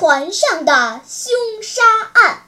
[0.00, 1.82] 船上的凶杀
[2.14, 2.44] 案。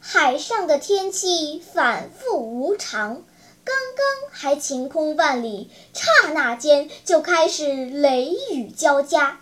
[0.00, 3.22] 海上的天气反复无常，
[3.64, 9.40] 刚刚还晴空万里，刹那间就开始雷雨交加。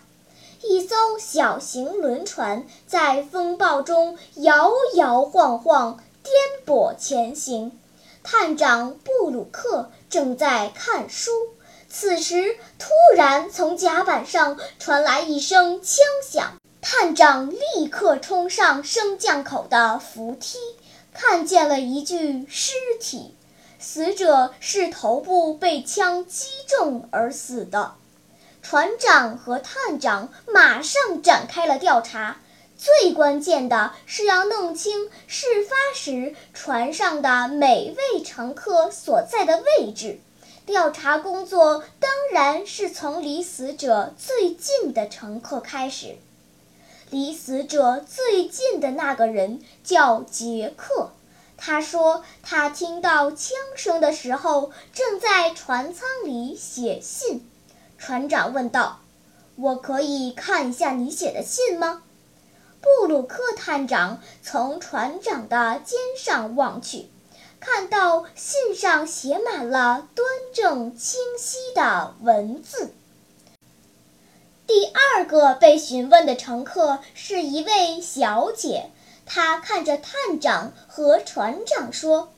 [0.61, 6.35] 一艘小型轮船在风暴中摇摇晃晃，颠
[6.65, 7.79] 簸前行。
[8.21, 11.31] 探长布鲁克正在看书，
[11.87, 16.56] 此时突然从甲板上传来一声枪响。
[16.79, 20.57] 探长立刻冲上升降口的扶梯，
[21.13, 23.35] 看见了一具尸体，
[23.79, 27.95] 死者是头部被枪击中而死的。
[28.61, 32.37] 船长和探长马上展开了调查，
[32.77, 40.19] 最关键的是要弄清事发时船上的每位乘客所在的位置。
[40.65, 46.17] 调查工作当然是从离死者最近的乘客开始。
[47.09, 51.11] 离死者最近的那个人叫杰克，
[51.55, 57.49] 他说他听到枪声的时候正在船舱里写信。
[57.97, 58.99] 船长问道
[59.55, 62.03] ：“我可以看一下你写的信吗？”
[62.81, 67.09] 布鲁克探长从船长的肩上望去，
[67.59, 72.93] 看到信上写满了端正清晰的文字。
[74.67, 78.91] 第二个被询问的乘客是一位小姐，
[79.25, 82.33] 她看着探长和船长说：“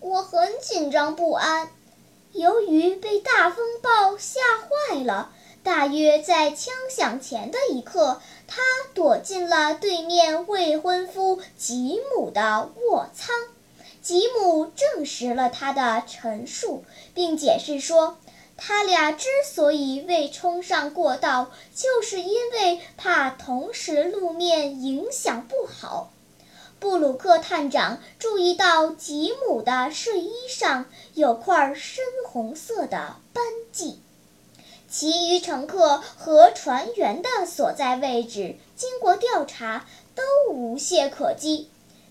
[0.00, 1.68] 我很紧张不安，
[2.32, 5.32] 由于被大风暴吓坏了。
[5.62, 8.62] 大约在枪响前的一刻，她
[8.94, 13.34] 躲进了对面未婚夫吉姆的卧舱。
[14.00, 18.16] 吉姆证实了他的陈述，并解释说。”
[18.56, 26.10] 他俩之所以未冲上过道，就是因为怕同时路面影响不好。
[26.78, 34.00] 布鲁克探长注意到吉姆的睡衣上有块深红色的斑迹。
[34.88, 40.22] 其余乘客和船员的所在位置经过调查都
[40.52, 41.68] 无懈可击。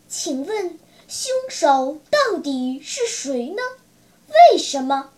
[0.07, 3.61] 请问凶手到底是谁呢？
[4.51, 5.09] 为什么？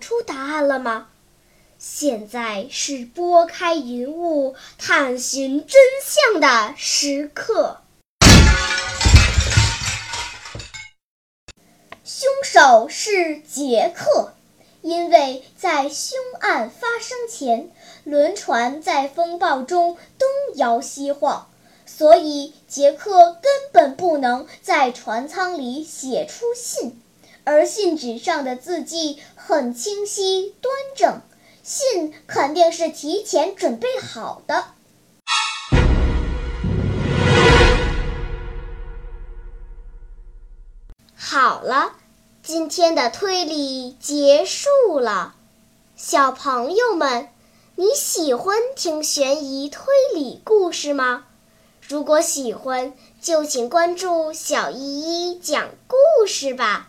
[0.00, 1.08] 出答案了吗？
[1.78, 7.82] 现在是拨开云雾探寻真相的时刻。
[12.02, 14.32] 凶手是杰克，
[14.80, 17.70] 因为在凶案发生前，
[18.04, 21.50] 轮船在风暴中东摇西晃，
[21.84, 27.02] 所以杰克根本不能在船舱里写出信。
[27.48, 31.20] 而信纸上的字迹很清晰端正，
[31.62, 34.64] 信肯定是提前准备好的。
[41.14, 41.92] 好了，
[42.42, 45.36] 今天的推理结束了，
[45.94, 47.28] 小朋友们，
[47.76, 51.26] 你喜欢听悬疑推理故事吗？
[51.80, 52.92] 如果喜欢，
[53.22, 56.88] 就请关注小依依讲故事吧。